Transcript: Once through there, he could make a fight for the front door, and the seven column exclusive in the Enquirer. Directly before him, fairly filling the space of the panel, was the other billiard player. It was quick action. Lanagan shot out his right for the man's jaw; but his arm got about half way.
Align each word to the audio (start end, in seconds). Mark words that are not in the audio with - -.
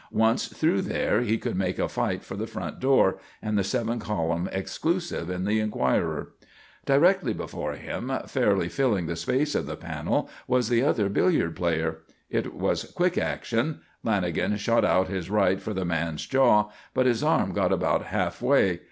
Once 0.17 0.47
through 0.47 0.81
there, 0.81 1.21
he 1.21 1.37
could 1.37 1.55
make 1.55 1.77
a 1.77 1.87
fight 1.87 2.23
for 2.23 2.35
the 2.35 2.47
front 2.47 2.79
door, 2.79 3.19
and 3.39 3.55
the 3.55 3.63
seven 3.63 3.99
column 3.99 4.49
exclusive 4.51 5.29
in 5.29 5.45
the 5.45 5.59
Enquirer. 5.59 6.33
Directly 6.87 7.33
before 7.33 7.73
him, 7.73 8.11
fairly 8.25 8.67
filling 8.67 9.05
the 9.05 9.15
space 9.15 9.53
of 9.53 9.67
the 9.67 9.75
panel, 9.75 10.27
was 10.47 10.69
the 10.69 10.81
other 10.81 11.07
billiard 11.07 11.55
player. 11.55 11.99
It 12.31 12.55
was 12.55 12.91
quick 12.95 13.15
action. 13.15 13.81
Lanagan 14.03 14.57
shot 14.57 14.83
out 14.83 15.07
his 15.07 15.29
right 15.29 15.61
for 15.61 15.75
the 15.75 15.85
man's 15.85 16.25
jaw; 16.25 16.71
but 16.95 17.05
his 17.05 17.21
arm 17.21 17.53
got 17.53 17.71
about 17.71 18.05
half 18.05 18.41
way. 18.41 18.79